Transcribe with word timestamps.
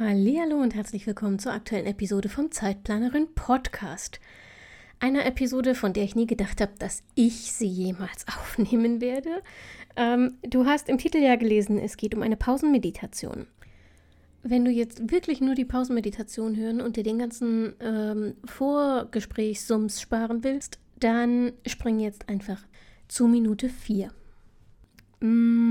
Hallo 0.00 0.60
und 0.60 0.74
herzlich 0.74 1.06
willkommen 1.06 1.38
zur 1.38 1.52
aktuellen 1.52 1.86
Episode 1.86 2.28
vom 2.28 2.50
Zeitplanerin 2.50 3.28
Podcast. 3.36 4.18
Einer 4.98 5.24
Episode, 5.24 5.76
von 5.76 5.92
der 5.92 6.02
ich 6.02 6.16
nie 6.16 6.26
gedacht 6.26 6.60
habe, 6.60 6.72
dass 6.80 7.04
ich 7.14 7.52
sie 7.52 7.68
jemals 7.68 8.26
aufnehmen 8.36 9.00
werde. 9.00 9.40
Ähm, 9.94 10.34
du 10.42 10.66
hast 10.66 10.88
im 10.88 10.98
Titel 10.98 11.18
ja 11.18 11.36
gelesen, 11.36 11.78
es 11.78 11.96
geht 11.96 12.12
um 12.12 12.22
eine 12.22 12.36
Pausenmeditation. 12.36 13.46
Wenn 14.42 14.64
du 14.64 14.72
jetzt 14.72 15.12
wirklich 15.12 15.40
nur 15.40 15.54
die 15.54 15.64
Pausenmeditation 15.64 16.56
hören 16.56 16.80
und 16.80 16.96
dir 16.96 17.04
den 17.04 17.20
ganzen 17.20 17.74
ähm, 17.78 18.34
Vorgesprächssums 18.46 20.00
sparen 20.00 20.42
willst, 20.42 20.80
dann 20.98 21.52
spring 21.68 22.00
jetzt 22.00 22.28
einfach 22.28 22.60
zu 23.06 23.28
Minute 23.28 23.68
4. 23.68 24.10
Mmh. 25.20 25.63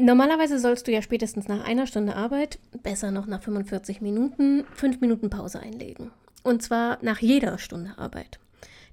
Normalerweise 0.00 0.58
sollst 0.58 0.86
du 0.86 0.92
ja 0.92 1.02
spätestens 1.02 1.46
nach 1.46 1.62
einer 1.62 1.86
Stunde 1.86 2.16
Arbeit, 2.16 2.58
besser 2.82 3.10
noch 3.10 3.26
nach 3.26 3.42
45 3.42 4.00
Minuten, 4.00 4.64
5 4.72 5.02
Minuten 5.02 5.28
Pause 5.28 5.60
einlegen. 5.60 6.10
Und 6.42 6.62
zwar 6.62 6.98
nach 7.02 7.18
jeder 7.18 7.58
Stunde 7.58 7.98
Arbeit. 7.98 8.40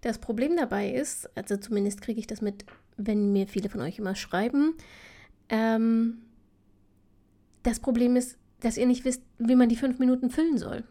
Das 0.01 0.17
Problem 0.17 0.57
dabei 0.57 0.91
ist, 0.91 1.29
also 1.37 1.55
zumindest 1.55 2.01
kriege 2.01 2.19
ich 2.19 2.27
das 2.27 2.41
mit, 2.41 2.65
wenn 2.97 3.31
mir 3.31 3.47
viele 3.47 3.69
von 3.69 3.79
euch 3.79 3.99
immer 3.99 4.15
schreiben, 4.15 4.73
ähm, 5.47 6.17
das 7.63 7.79
Problem 7.79 8.17
ist, 8.17 8.37
dass 8.59 8.77
ihr 8.77 8.85
nicht 8.85 9.05
wisst, 9.05 9.23
wie 9.37 9.55
man 9.55 9.69
die 9.69 9.77
5 9.77 9.99
Minuten 9.99 10.29
füllen 10.29 10.57
soll. 10.57 10.83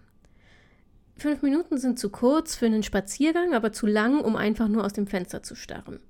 5 1.19 1.43
Minuten 1.43 1.77
sind 1.77 1.99
zu 1.99 2.09
kurz 2.09 2.57
für 2.57 2.67
einen 2.67 2.83
Spaziergang, 2.83 3.53
aber 3.53 3.71
zu 3.71 3.87
lang, 3.87 4.21
um 4.21 4.35
einfach 4.35 4.69
nur 4.69 4.83
aus 4.83 4.95
dem 4.95 5.07
Fenster 5.07 5.43
zu 5.43 5.55
starren. 5.55 6.01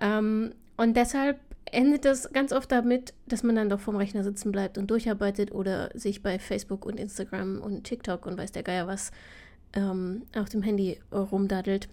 Ähm, 0.00 0.54
und 0.76 0.96
deshalb 0.96 1.40
endet 1.72 2.04
das 2.04 2.32
ganz 2.32 2.52
oft 2.52 2.70
damit, 2.70 3.14
dass 3.26 3.42
man 3.42 3.56
dann 3.56 3.68
doch 3.68 3.80
vorm 3.80 3.96
Rechner 3.96 4.24
sitzen 4.24 4.52
bleibt 4.52 4.78
und 4.78 4.90
durcharbeitet 4.90 5.52
oder 5.52 5.90
sich 5.94 6.22
bei 6.22 6.38
Facebook 6.38 6.84
und 6.86 6.98
Instagram 6.98 7.60
und 7.60 7.84
TikTok 7.84 8.26
und 8.26 8.38
weiß 8.38 8.52
der 8.52 8.62
Geier 8.62 8.86
was 8.86 9.10
ähm, 9.74 10.22
auf 10.34 10.48
dem 10.48 10.62
Handy 10.62 11.00
rumdaddelt. 11.12 11.88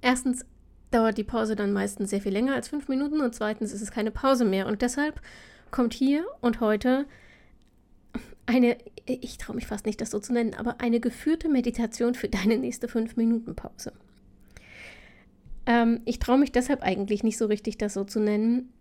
Erstens 0.00 0.44
dauert 0.90 1.18
die 1.18 1.24
Pause 1.24 1.56
dann 1.56 1.72
meistens 1.72 2.10
sehr 2.10 2.20
viel 2.20 2.32
länger 2.32 2.54
als 2.54 2.68
fünf 2.68 2.88
Minuten 2.88 3.20
und 3.20 3.34
zweitens 3.34 3.72
ist 3.72 3.82
es 3.82 3.90
keine 3.90 4.10
Pause 4.10 4.44
mehr. 4.44 4.66
Und 4.66 4.82
deshalb 4.82 5.20
kommt 5.70 5.94
hier 5.94 6.24
und 6.40 6.60
heute 6.60 7.06
eine, 8.46 8.78
ich 9.06 9.36
traue 9.36 9.56
mich 9.56 9.66
fast 9.66 9.84
nicht, 9.84 10.00
das 10.00 10.10
so 10.10 10.18
zu 10.18 10.32
nennen, 10.32 10.54
aber 10.54 10.80
eine 10.80 11.00
geführte 11.00 11.48
Meditation 11.48 12.14
für 12.14 12.28
deine 12.28 12.56
nächste 12.56 12.88
fünf 12.88 13.16
Minuten 13.16 13.54
Pause. 13.54 13.92
Ähm, 15.66 16.00
ich 16.06 16.18
traue 16.18 16.38
mich 16.38 16.52
deshalb 16.52 16.82
eigentlich 16.82 17.22
nicht 17.22 17.36
so 17.36 17.46
richtig, 17.46 17.76
das 17.76 17.94
so 17.94 18.04
zu 18.04 18.20
nennen, 18.20 18.72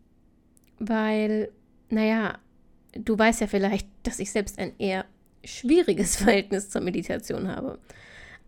weil, 0.80 1.50
naja, 1.90 2.38
du 2.94 3.18
weißt 3.18 3.42
ja 3.42 3.48
vielleicht, 3.48 3.88
dass 4.04 4.20
ich 4.20 4.32
selbst 4.32 4.60
ein 4.60 4.74
eher 4.78 5.06
schwieriges 5.44 6.16
Verhältnis 6.18 6.70
zur 6.70 6.82
Meditation 6.82 7.48
habe. 7.48 7.80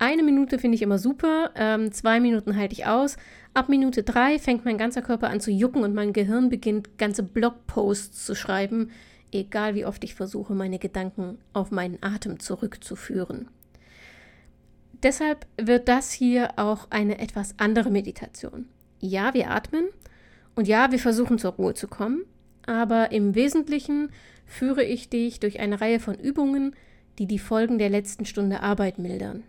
Eine 0.02 0.24
Minute 0.24 0.60
finde 0.60 0.76
ich 0.76 0.82
immer 0.82 0.98
super, 0.98 1.52
ähm, 1.56 1.92
zwei 1.92 2.22
Minuten 2.22 2.56
halte 2.56 2.74
ich 2.74 2.86
aus. 2.86 3.18
Ab 3.54 3.68
Minute 3.68 4.04
drei 4.04 4.40
fängt 4.40 4.64
mein 4.64 4.78
ganzer 4.78 5.02
Körper 5.02 5.30
an 5.30 5.42
zu 5.42 5.52
jucken 5.52 5.84
und 5.84 5.94
mein 5.94 6.14
Gehirn 6.14 6.50
beginnt 6.50 6.98
ganze 6.98 7.22
Blogposts 7.22 8.26
zu 8.26 8.34
schreiben, 8.34 8.92
egal 9.34 9.76
wie 9.76 9.86
oft 9.86 10.04
ich 10.06 10.16
versuche, 10.16 10.54
meine 10.54 10.80
Gedanken 10.80 11.38
auf 11.52 11.72
meinen 11.72 11.98
Atem 12.02 12.40
zurückzuführen. 12.40 13.50
Deshalb 15.04 15.46
wird 15.58 15.88
das 15.88 16.12
hier 16.12 16.52
auch 16.58 16.88
eine 16.90 17.20
etwas 17.20 17.56
andere 17.58 17.90
Meditation. 17.90 18.68
Ja, 19.00 19.34
wir 19.34 19.52
atmen, 19.52 19.86
und 20.56 20.68
ja, 20.68 20.92
wir 20.92 21.00
versuchen 21.00 21.38
zur 21.38 21.52
Ruhe 21.52 21.74
zu 21.74 21.88
kommen, 21.88 22.26
aber 22.66 23.12
im 23.12 23.36
Wesentlichen 23.36 24.12
führe 24.46 24.84
ich 24.84 25.10
dich 25.10 25.40
durch 25.40 25.60
eine 25.60 25.80
Reihe 25.80 26.00
von 26.00 26.16
Übungen, 26.16 26.76
die 27.18 27.28
die 27.28 27.40
Folgen 27.40 27.78
der 27.78 27.90
letzten 27.90 28.26
Stunde 28.26 28.62
Arbeit 28.62 28.98
mildern. 29.00 29.44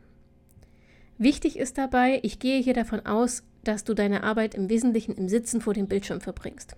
Wichtig 1.19 1.59
ist 1.59 1.79
dabei, 1.79 2.21
ich 2.23 2.39
gehe 2.39 2.61
hier 2.63 2.75
davon 2.75 3.05
aus, 3.07 3.43
dass 3.63 3.85
du 3.85 3.95
deine 3.95 4.23
Arbeit 4.23 4.55
im 4.55 4.71
Wesentlichen 4.71 5.15
im 5.15 5.29
Sitzen 5.29 5.61
vor 5.61 5.75
dem 5.75 5.87
Bildschirm 5.87 6.21
verbringst. 6.21 6.77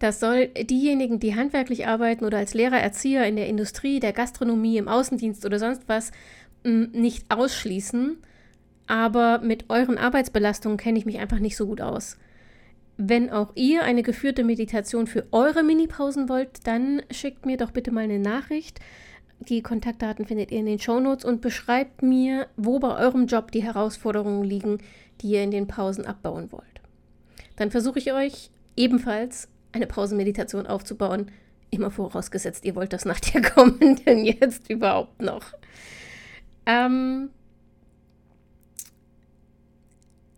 Das 0.00 0.18
soll 0.18 0.48
diejenigen, 0.48 1.20
die 1.20 1.36
handwerklich 1.36 1.86
arbeiten 1.86 2.24
oder 2.24 2.38
als 2.38 2.54
Lehrer, 2.54 2.78
Erzieher 2.78 3.26
in 3.26 3.36
der 3.36 3.48
Industrie, 3.48 4.00
der 4.00 4.12
Gastronomie, 4.12 4.78
im 4.78 4.88
Außendienst 4.88 5.44
oder 5.44 5.58
sonst 5.58 5.82
was, 5.86 6.10
nicht 6.64 7.26
ausschließen, 7.30 8.16
aber 8.86 9.38
mit 9.40 9.70
euren 9.70 9.98
Arbeitsbelastungen 9.98 10.78
kenne 10.78 10.98
ich 10.98 11.06
mich 11.06 11.18
einfach 11.18 11.38
nicht 11.38 11.56
so 11.56 11.66
gut 11.66 11.80
aus. 11.80 12.18
Wenn 13.02 13.30
auch 13.30 13.52
ihr 13.54 13.82
eine 13.82 14.02
geführte 14.02 14.44
Meditation 14.44 15.06
für 15.06 15.24
eure 15.32 15.62
Minipausen 15.62 16.28
wollt, 16.28 16.66
dann 16.66 17.00
schickt 17.10 17.46
mir 17.46 17.56
doch 17.56 17.70
bitte 17.70 17.92
mal 17.92 18.04
eine 18.04 18.18
Nachricht. 18.18 18.78
Die 19.38 19.62
Kontaktdaten 19.62 20.26
findet 20.26 20.50
ihr 20.50 20.58
in 20.58 20.66
den 20.66 20.78
Shownotes 20.78 21.24
und 21.24 21.40
beschreibt 21.40 22.02
mir, 22.02 22.46
wo 22.58 22.78
bei 22.78 22.94
eurem 22.98 23.26
Job 23.26 23.52
die 23.52 23.62
Herausforderungen 23.62 24.44
liegen, 24.44 24.82
die 25.22 25.28
ihr 25.28 25.42
in 25.42 25.50
den 25.50 25.66
Pausen 25.66 26.04
abbauen 26.04 26.52
wollt. 26.52 26.82
Dann 27.56 27.70
versuche 27.70 27.98
ich 27.98 28.12
euch 28.12 28.50
ebenfalls 28.76 29.48
eine 29.72 29.86
Pausenmeditation 29.86 30.66
aufzubauen. 30.66 31.30
Immer 31.70 31.90
vorausgesetzt, 31.90 32.66
ihr 32.66 32.74
wollt 32.74 32.92
das 32.92 33.06
nach 33.06 33.20
der 33.20 33.40
kommenden 33.50 34.26
jetzt 34.26 34.68
überhaupt 34.68 35.22
noch. 35.22 35.54
Ähm, 36.66 37.30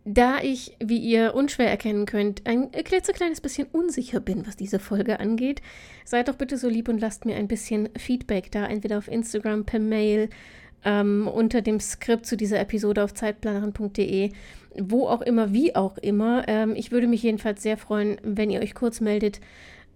da 0.05 0.41
ich, 0.43 0.77
wie 0.83 0.99
ihr 0.99 1.35
unschwer 1.35 1.69
erkennen 1.69 2.07
könnt, 2.07 2.47
ein 2.47 2.73
klitzekleines 2.73 3.41
bisschen 3.41 3.69
unsicher 3.71 4.21
bin, 4.21 4.47
was 4.47 4.57
diese 4.57 4.79
Folge 4.79 5.21
angeht, 5.21 5.63
seid 6.05 6.29
doch 6.29 6.37
bitte 6.37 6.59
so 6.59 6.69
lieb 6.69 6.89
und 6.89 7.01
lasst 7.01 7.25
mir 7.25 7.37
ein 7.37 7.49
bisschen 7.49 7.89
Feedback 7.97 8.51
da, 8.51 8.67
entweder 8.67 8.99
auf 8.99 9.09
Instagram, 9.09 9.65
per 9.65 9.79
Mail, 9.79 10.29
ähm, 10.85 11.29
unter 11.29 11.63
dem 11.63 11.79
Skript 11.79 12.27
zu 12.27 12.37
dieser 12.37 12.59
Episode 12.59 13.05
auf 13.05 13.15
zeitplanerin.de, 13.15 14.31
wo 14.79 15.07
auch 15.07 15.23
immer, 15.23 15.53
wie 15.53 15.77
auch 15.77 15.99
immer. 15.99 16.45
Ähm, 16.49 16.75
ich 16.75 16.91
würde 16.91 17.07
mich 17.07 17.23
jedenfalls 17.23 17.63
sehr 17.63 17.77
freuen, 17.77 18.17
wenn 18.23 18.51
ihr 18.51 18.61
euch 18.61 18.75
kurz 18.75 19.01
meldet, 19.01 19.41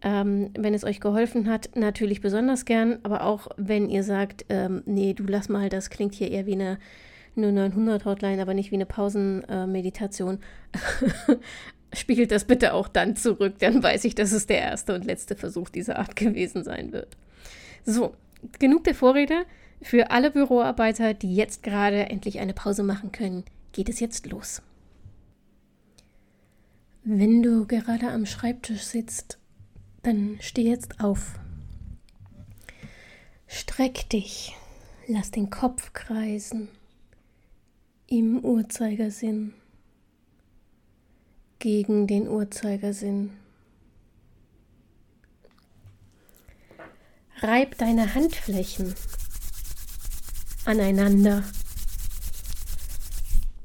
ähm, 0.03 0.51
wenn 0.57 0.75
es 0.75 0.85
euch 0.85 1.01
geholfen 1.01 1.51
hat. 1.51 1.71
Natürlich 1.75 2.21
besonders 2.21 2.65
gern, 2.65 2.99
aber 3.03 3.25
auch 3.25 3.49
wenn 3.57 3.89
ihr 3.89 4.05
sagt, 4.05 4.47
ähm, 4.51 4.83
nee, 4.87 5.15
du 5.15 5.25
lass 5.25 5.49
mal, 5.49 5.69
das 5.69 5.91
klingt 5.91 6.15
hier 6.15 6.31
eher 6.31 6.47
wie 6.47 6.53
eine 6.53 6.79
nur 7.37 7.53
900 7.53 8.05
Hotline, 8.05 8.41
aber 8.41 8.55
nicht 8.55 8.71
wie 8.71 8.77
eine 8.77 8.87
Pausenmeditation. 8.87 10.39
Äh, 11.29 11.37
Spiegelt 11.97 12.31
das 12.31 12.45
bitte 12.45 12.75
auch 12.75 12.89
dann 12.89 13.17
zurück, 13.17 13.55
dann 13.61 13.83
weiß 13.83 14.05
ich, 14.05 14.15
dass 14.15 14.33
es 14.33 14.47
der 14.47 14.59
erste 14.59 14.95
und 14.95 15.05
letzte 15.05 15.37
Versuch 15.37 15.69
dieser 15.69 15.99
Art 15.99 16.17
gewesen 16.17 16.65
sein 16.65 16.93
wird. 16.93 17.17
So, 17.85 18.15
genug 18.59 18.85
der 18.85 18.95
Vorrede. 18.95 19.45
Für 19.83 20.11
alle 20.11 20.31
Büroarbeiter, 20.31 21.15
die 21.15 21.35
jetzt 21.35 21.63
gerade 21.63 22.09
endlich 22.09 22.41
eine 22.41 22.55
Pause 22.55 22.83
machen 22.83 23.13
können, 23.13 23.45
geht 23.73 23.89
es 23.89 24.01
jetzt 24.01 24.27
los. 24.27 24.63
Wenn 27.05 27.43
du 27.43 27.67
gerade 27.67 28.09
am 28.09 28.27
Schreibtisch 28.27 28.83
sitzt, 28.83 29.39
dann 30.03 30.39
steh 30.41 30.69
jetzt 30.69 31.01
auf. 31.01 31.39
Streck 33.47 34.09
dich, 34.11 34.57
lass 35.07 35.31
den 35.31 35.51
Kopf 35.51 35.93
kreisen 35.93 36.69
im 38.09 38.45
Uhrzeigersinn, 38.45 39.53
gegen 41.59 42.07
den 42.07 42.29
Uhrzeigersinn. 42.29 43.31
Reib 47.39 47.77
deine 47.79 48.15
Handflächen 48.15 48.95
aneinander, 50.65 51.43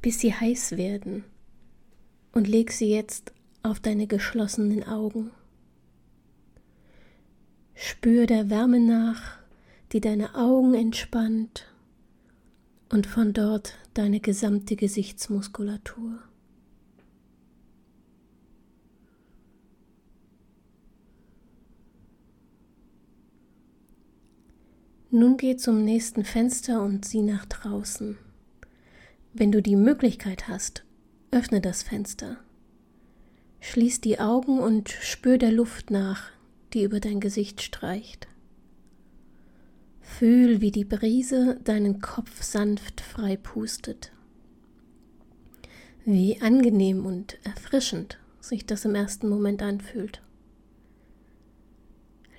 bis 0.01 0.19
sie 0.19 0.33
heiß 0.33 0.71
werden, 0.71 1.23
und 2.31 2.47
leg 2.47 2.71
sie 2.71 2.89
jetzt 2.89 3.33
auf 3.61 3.79
deine 3.79 4.07
geschlossenen 4.07 4.83
Augen. 4.83 5.29
Spür 7.75 8.25
der 8.25 8.49
Wärme 8.49 8.79
nach, 8.79 9.38
die 9.91 10.01
deine 10.01 10.33
Augen 10.33 10.73
entspannt 10.73 11.70
und 12.91 13.07
von 13.07 13.33
dort 13.33 13.77
deine 13.93 14.19
gesamte 14.19 14.75
Gesichtsmuskulatur. 14.75 16.19
Nun 25.09 25.38
geh 25.38 25.57
zum 25.57 25.83
nächsten 25.83 26.23
Fenster 26.23 26.81
und 26.81 27.05
sieh 27.05 27.21
nach 27.21 27.45
draußen. 27.45 28.17
Wenn 29.33 29.51
du 29.51 29.61
die 29.61 29.75
Möglichkeit 29.75 30.47
hast, 30.47 30.85
öffne 31.31 31.61
das 31.61 31.83
Fenster. 31.83 32.38
Schließ 33.59 34.01
die 34.01 34.19
Augen 34.19 34.59
und 34.59 34.89
spür 34.89 35.38
der 35.38 35.51
Luft 35.51 35.91
nach, 35.91 36.31
die 36.73 36.83
über 36.83 36.99
dein 36.99 37.19
Gesicht 37.19 37.61
streicht. 37.61 38.27
Fühl, 40.17 40.61
wie 40.61 40.69
die 40.69 40.85
Brise 40.85 41.59
deinen 41.63 41.99
Kopf 41.99 42.43
sanft 42.43 43.01
frei 43.01 43.37
pustet. 43.37 44.11
Wie 46.05 46.39
angenehm 46.41 47.07
und 47.07 47.39
erfrischend 47.43 48.19
sich 48.39 48.67
das 48.67 48.85
im 48.85 48.93
ersten 48.93 49.29
Moment 49.29 49.63
anfühlt. 49.63 50.21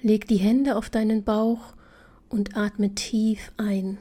Leg 0.01 0.29
die 0.29 0.37
Hände 0.37 0.77
auf 0.77 0.91
deinen 0.91 1.25
Bauch 1.25 1.75
und 2.29 2.57
atme 2.57 2.95
tief 2.95 3.51
ein. 3.57 3.99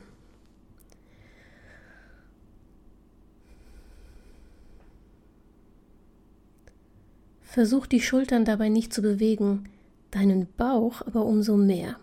Versuch 7.41 7.87
die 7.87 8.01
Schultern 8.01 8.45
dabei 8.45 8.69
nicht 8.69 8.93
zu 8.93 9.01
bewegen, 9.01 9.69
deinen 10.11 10.47
Bauch 10.55 11.01
aber 11.01 11.25
umso 11.25 11.57
mehr. 11.57 11.95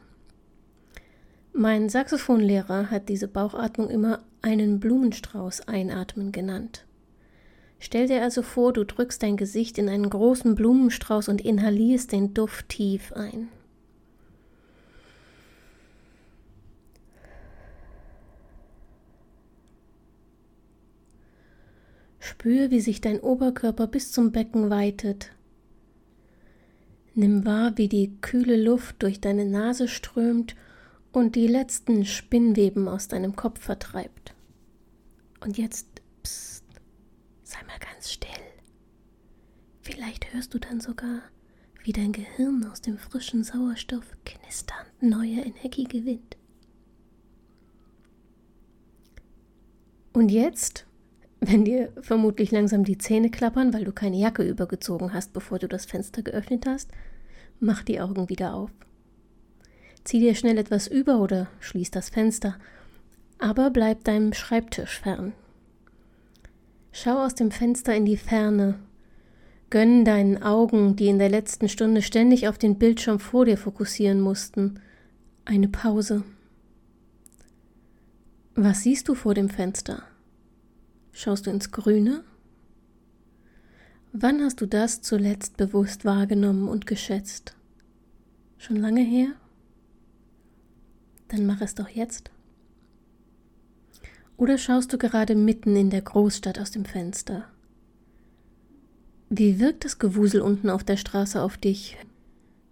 Mein 1.61 1.89
Saxophonlehrer 1.89 2.89
hat 2.89 3.09
diese 3.09 3.27
Bauchatmung 3.27 3.91
immer 3.91 4.23
einen 4.43 4.79
Blumenstrauß 4.79 5.67
einatmen 5.67 6.31
genannt. 6.31 6.87
Stell 7.81 8.07
dir 8.07 8.23
also 8.23 8.43
vor, 8.43 8.73
du 8.73 8.85
drückst 8.85 9.21
dein 9.25 9.37
Gesicht 9.37 9.77
in 9.77 9.89
einen 9.89 10.09
großen 10.09 10.55
Blumenstrauß 10.55 11.29
und 11.29 11.41
inhalierst 11.41 12.13
den 12.13 12.33
Duft 12.33 12.69
tief 12.69 13.13
ein. 13.13 13.49
Spür, 22.21 22.71
wie 22.71 22.81
sich 22.81 23.01
dein 23.01 23.19
Oberkörper 23.19 23.89
bis 23.89 24.13
zum 24.13 24.31
Becken 24.31 24.71
weitet. 24.71 25.33
Nimm 27.17 27.45
wahr, 27.45 27.73
wie 27.75 27.89
die 27.89 28.17
kühle 28.21 28.63
Luft 28.63 29.03
durch 29.03 29.21
deine 29.21 29.45
Nase 29.45 29.89
strömt 29.89 30.55
und 31.13 31.37
die 31.37 31.47
letzten 31.47 32.05
Spinnweben 32.05 32.89
aus 32.89 33.09
deinem 33.09 33.37
Kopf 33.37 33.61
vertreibt. 33.61 34.35
Und 35.41 35.59
jetzt, 35.59 35.87
psst, 36.23 36.65
sei 37.43 37.59
mal 37.67 37.79
ganz 37.79 38.13
still. 38.13 38.31
Vielleicht 39.83 40.33
hörst 40.33 40.53
du 40.53 40.59
dann 40.59 40.81
sogar, 40.81 41.23
wie 41.85 41.93
dein 41.93 42.13
Gehirn 42.13 42.65
aus 42.71 42.81
dem 42.81 42.99
frischen 42.99 43.45
Sauerstoff 43.45 44.05
knisternd 44.25 44.91
neue 45.01 45.41
Energie 45.41 45.85
gewinnt. 45.85 46.37
Und 50.13 50.31
jetzt 50.31 50.89
wenn 51.41 51.65
dir 51.65 51.93
vermutlich 52.01 52.51
langsam 52.51 52.85
die 52.85 52.99
Zähne 52.99 53.31
klappern, 53.31 53.73
weil 53.73 53.85
du 53.85 53.93
keine 53.93 54.17
Jacke 54.17 54.43
übergezogen 54.43 55.13
hast, 55.13 55.33
bevor 55.33 55.59
du 55.59 55.69
das 55.69 55.87
Fenster 55.87 56.23
geöffnet 56.23 56.67
hast, 56.67 56.91
mach 57.61 57.83
die 57.83 58.01
Augen 58.01 58.29
wieder 58.29 58.55
auf. 58.55 58.71
Zieh 60.09 60.21
dir 60.21 60.35
schnell 60.35 60.57
etwas 60.57 60.87
über 60.87 61.21
oder 61.21 61.49
schließ 61.61 61.91
das 61.91 62.09
Fenster, 62.09 62.57
aber 63.37 63.69
bleib 63.69 64.05
deinem 64.05 64.33
Schreibtisch 64.33 65.01
fern. 65.01 65.35
Schau 66.93 67.23
aus 67.23 67.35
dem 67.35 67.51
Fenster 67.51 67.95
in 67.95 68.07
die 68.07 68.17
Ferne. 68.17 68.79
Gönn 69.69 70.07
deinen 70.07 70.43
Augen, 70.43 70.97
die 70.97 71.09
in 71.09 71.19
der 71.19 71.29
letzten 71.29 71.69
Stunde 71.69 72.01
ständig 72.01 72.49
auf 72.49 72.57
den 72.57 72.79
Bildschirm 72.79 73.21
vor 73.21 73.45
dir 73.45 73.59
fokussieren 73.59 74.23
mussten, 74.23 74.81
eine 75.45 75.69
Pause. 75.69 76.25
Was 78.55 78.85
siehst 78.85 79.09
du 79.09 79.15
vor 79.15 79.35
dem 79.35 79.51
Fenster? 79.51 80.05
Schaust 81.13 81.45
du 81.45 81.51
ins 81.51 81.71
Grüne? 81.71 82.25
Wann 84.15 84.41
hast 84.41 84.63
du 84.63 84.67
das 84.67 85.03
zuletzt 85.03 85.59
bewusst 85.59 86.07
wahrgenommen 86.07 86.67
und 86.67 86.87
geschätzt? 86.87 87.55
Schon 88.57 88.77
lange 88.77 89.03
her? 89.03 89.35
Dann 91.29 91.47
mach 91.47 91.61
es 91.61 91.75
doch 91.75 91.89
jetzt. 91.89 92.31
Oder 94.37 94.57
schaust 94.57 94.93
du 94.93 94.99
gerade 94.99 95.35
mitten 95.35 95.77
in 95.77 95.91
der 95.91 96.03
Großstadt 96.03 96.59
aus 96.59 96.71
dem 96.71 96.85
Fenster? 96.85 97.45
Wie 99.31 99.61
wirkt 99.61 99.85
das 99.85 99.99
Gewusel 99.99 100.41
unten 100.41 100.71
auf 100.71 100.85
der 100.85 100.97
Straße 100.97 101.43
auf 101.43 101.59
dich? 101.59 101.99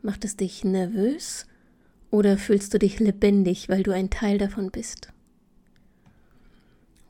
Macht 0.00 0.24
es 0.24 0.36
dich 0.36 0.64
nervös 0.64 1.46
oder 2.10 2.38
fühlst 2.38 2.72
du 2.72 2.78
dich 2.78 2.98
lebendig, 3.00 3.68
weil 3.68 3.82
du 3.82 3.92
ein 3.92 4.10
Teil 4.10 4.38
davon 4.38 4.70
bist? 4.70 5.12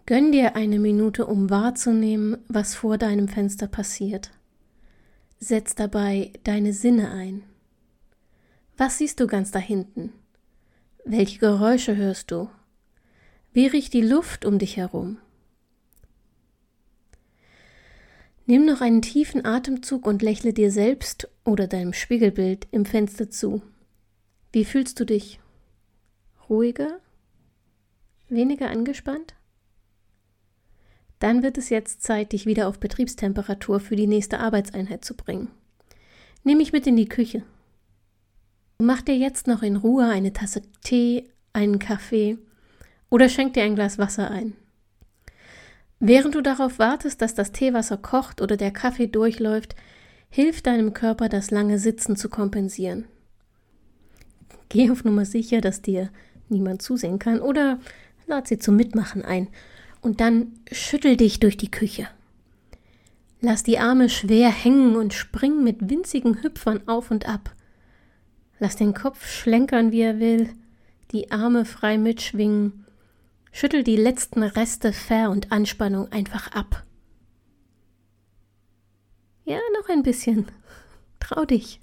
Gönn 0.06 0.32
dir 0.32 0.56
eine 0.56 0.78
Minute, 0.78 1.26
um 1.26 1.50
wahrzunehmen, 1.50 2.38
was 2.48 2.74
vor 2.74 2.96
deinem 2.96 3.28
Fenster 3.28 3.66
passiert. 3.66 4.30
Setz 5.38 5.74
dabei 5.74 6.32
deine 6.44 6.72
Sinne 6.72 7.10
ein. 7.10 7.42
Was 8.76 8.98
siehst 8.98 9.20
du 9.20 9.26
ganz 9.26 9.50
da 9.50 9.58
hinten? 9.58 10.12
Welche 11.08 11.38
Geräusche 11.38 11.94
hörst 11.94 12.32
du? 12.32 12.50
Wie 13.52 13.68
riecht 13.68 13.92
die 13.92 14.00
Luft 14.00 14.44
um 14.44 14.58
dich 14.58 14.76
herum? 14.76 15.18
Nimm 18.46 18.66
noch 18.66 18.80
einen 18.80 19.02
tiefen 19.02 19.44
Atemzug 19.44 20.04
und 20.04 20.20
lächle 20.20 20.52
dir 20.52 20.72
selbst 20.72 21.28
oder 21.44 21.68
deinem 21.68 21.92
Spiegelbild 21.92 22.66
im 22.72 22.84
Fenster 22.84 23.30
zu. 23.30 23.62
Wie 24.50 24.64
fühlst 24.64 24.98
du 24.98 25.06
dich? 25.06 25.38
Ruhiger? 26.48 26.98
Weniger 28.28 28.68
angespannt? 28.68 29.36
Dann 31.20 31.44
wird 31.44 31.56
es 31.56 31.68
jetzt 31.68 32.02
Zeit, 32.02 32.32
dich 32.32 32.46
wieder 32.46 32.66
auf 32.66 32.80
Betriebstemperatur 32.80 33.78
für 33.78 33.94
die 33.94 34.08
nächste 34.08 34.40
Arbeitseinheit 34.40 35.04
zu 35.04 35.14
bringen. 35.14 35.52
Nimm 36.42 36.58
mich 36.58 36.72
mit 36.72 36.84
in 36.88 36.96
die 36.96 37.08
Küche. 37.08 37.44
Mach 38.78 39.00
dir 39.00 39.16
jetzt 39.16 39.46
noch 39.46 39.62
in 39.62 39.76
Ruhe 39.76 40.06
eine 40.06 40.34
Tasse 40.34 40.60
Tee, 40.82 41.30
einen 41.54 41.78
Kaffee 41.78 42.36
oder 43.08 43.30
schenk 43.30 43.54
dir 43.54 43.62
ein 43.62 43.74
Glas 43.74 43.98
Wasser 43.98 44.30
ein. 44.30 44.52
Während 45.98 46.34
du 46.34 46.42
darauf 46.42 46.78
wartest, 46.78 47.22
dass 47.22 47.34
das 47.34 47.52
Teewasser 47.52 47.96
kocht 47.96 48.42
oder 48.42 48.58
der 48.58 48.70
Kaffee 48.70 49.06
durchläuft, 49.06 49.74
hilft 50.28 50.66
deinem 50.66 50.92
Körper, 50.92 51.30
das 51.30 51.50
lange 51.50 51.78
Sitzen 51.78 52.16
zu 52.16 52.28
kompensieren. 52.28 53.06
Geh 54.68 54.90
auf 54.90 55.04
Nummer 55.04 55.24
sicher, 55.24 55.62
dass 55.62 55.80
dir 55.80 56.10
niemand 56.50 56.82
zusehen 56.82 57.18
kann 57.18 57.40
oder 57.40 57.78
lad 58.26 58.46
sie 58.46 58.58
zum 58.58 58.76
Mitmachen 58.76 59.24
ein 59.24 59.48
und 60.02 60.20
dann 60.20 60.52
schüttel 60.70 61.16
dich 61.16 61.40
durch 61.40 61.56
die 61.56 61.70
Küche. 61.70 62.08
Lass 63.40 63.62
die 63.62 63.78
Arme 63.78 64.10
schwer 64.10 64.50
hängen 64.50 64.96
und 64.96 65.14
spring 65.14 65.64
mit 65.64 65.88
winzigen 65.88 66.42
Hüpfern 66.42 66.86
auf 66.86 67.10
und 67.10 67.26
ab. 67.26 67.55
Lass 68.58 68.76
den 68.76 68.94
Kopf 68.94 69.26
schlenkern, 69.26 69.92
wie 69.92 70.00
er 70.00 70.18
will, 70.18 70.54
die 71.12 71.30
Arme 71.30 71.64
frei 71.64 71.98
mitschwingen. 71.98 72.86
Schüttel 73.52 73.84
die 73.84 73.96
letzten 73.96 74.42
Reste 74.42 74.92
Ver- 74.92 75.30
und 75.30 75.52
Anspannung 75.52 76.10
einfach 76.12 76.52
ab. 76.52 76.84
Ja, 79.44 79.58
noch 79.78 79.88
ein 79.88 80.02
bisschen. 80.02 80.46
Trau 81.20 81.44
dich. 81.44 81.80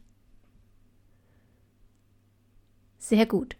Sehr 2.98 3.26
gut. 3.26 3.56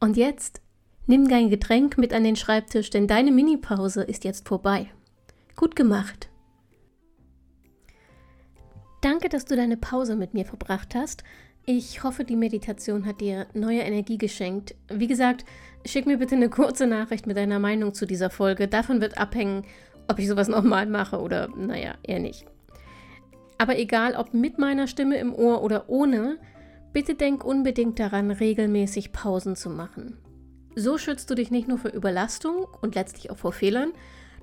Und 0.00 0.16
jetzt 0.16 0.60
Nimm 1.08 1.26
dein 1.26 1.48
Getränk 1.48 1.96
mit 1.96 2.12
an 2.12 2.22
den 2.22 2.36
Schreibtisch, 2.36 2.90
denn 2.90 3.06
deine 3.06 3.32
Minipause 3.32 4.02
ist 4.02 4.24
jetzt 4.24 4.46
vorbei. 4.46 4.90
Gut 5.56 5.74
gemacht. 5.74 6.28
Danke, 9.00 9.30
dass 9.30 9.46
du 9.46 9.56
deine 9.56 9.78
Pause 9.78 10.16
mit 10.16 10.34
mir 10.34 10.44
verbracht 10.44 10.94
hast. 10.94 11.24
Ich 11.70 12.02
hoffe, 12.02 12.24
die 12.24 12.34
Meditation 12.34 13.04
hat 13.04 13.20
dir 13.20 13.46
neue 13.52 13.80
Energie 13.80 14.16
geschenkt. 14.16 14.74
Wie 14.90 15.06
gesagt, 15.06 15.44
schick 15.84 16.06
mir 16.06 16.16
bitte 16.16 16.34
eine 16.34 16.48
kurze 16.48 16.86
Nachricht 16.86 17.26
mit 17.26 17.36
deiner 17.36 17.58
Meinung 17.58 17.92
zu 17.92 18.06
dieser 18.06 18.30
Folge. 18.30 18.68
Davon 18.68 19.02
wird 19.02 19.18
abhängen, 19.18 19.66
ob 20.08 20.18
ich 20.18 20.28
sowas 20.28 20.48
nochmal 20.48 20.86
mache 20.86 21.20
oder, 21.20 21.48
naja, 21.54 21.96
eher 22.02 22.20
nicht. 22.20 22.46
Aber 23.58 23.78
egal, 23.78 24.14
ob 24.14 24.32
mit 24.32 24.56
meiner 24.58 24.86
Stimme 24.86 25.18
im 25.18 25.34
Ohr 25.34 25.62
oder 25.62 25.90
ohne, 25.90 26.38
bitte 26.94 27.14
denk 27.14 27.44
unbedingt 27.44 27.98
daran, 27.98 28.30
regelmäßig 28.30 29.12
Pausen 29.12 29.54
zu 29.54 29.68
machen. 29.68 30.16
So 30.74 30.96
schützt 30.96 31.28
du 31.28 31.34
dich 31.34 31.50
nicht 31.50 31.68
nur 31.68 31.76
vor 31.76 31.92
Überlastung 31.92 32.66
und 32.80 32.94
letztlich 32.94 33.30
auch 33.30 33.36
vor 33.36 33.52
Fehlern, 33.52 33.92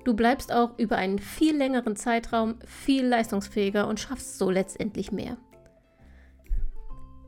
du 0.04 0.14
bleibst 0.14 0.52
auch 0.52 0.78
über 0.78 0.94
einen 0.94 1.18
viel 1.18 1.56
längeren 1.56 1.96
Zeitraum 1.96 2.54
viel 2.64 3.04
leistungsfähiger 3.04 3.88
und 3.88 3.98
schaffst 3.98 4.38
so 4.38 4.48
letztendlich 4.48 5.10
mehr. 5.10 5.38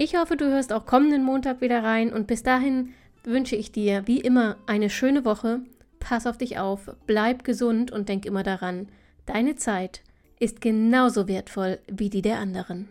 Ich 0.01 0.17
hoffe, 0.17 0.37
du 0.37 0.45
hörst 0.45 0.73
auch 0.73 0.87
kommenden 0.87 1.25
Montag 1.25 1.61
wieder 1.61 1.83
rein 1.83 2.13
und 2.13 2.29
bis 2.29 2.45
dahin 2.45 2.95
wünsche 3.25 3.57
ich 3.57 3.73
dir 3.73 4.07
wie 4.07 4.21
immer 4.21 4.57
eine 4.67 4.91
schöne 4.91 5.25
Woche. 5.25 5.59
Pass 5.99 6.25
auf 6.25 6.39
dich 6.39 6.57
auf, 6.57 6.95
bleib 7.09 7.43
gesund 7.43 7.91
und 7.91 8.09
denk 8.09 8.25
immer 8.25 8.45
daran, 8.45 8.87
deine 9.27 9.57
Zeit 9.57 10.03
ist 10.39 10.61
genauso 10.61 11.27
wertvoll 11.27 11.81
wie 11.91 12.11
die 12.11 12.23
der 12.23 12.39
anderen. 12.39 12.89